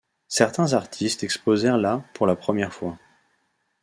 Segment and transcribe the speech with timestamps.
[0.29, 2.97] Certains artistes exposèrent là pour la première fois.